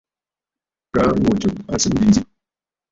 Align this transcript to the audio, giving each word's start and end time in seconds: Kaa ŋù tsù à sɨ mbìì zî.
Kaa 0.93 1.11
ŋù 1.21 1.31
tsù 1.41 1.49
à 1.73 1.75
sɨ 1.81 1.87
mbìì 1.91 2.09
zî. 2.15 2.21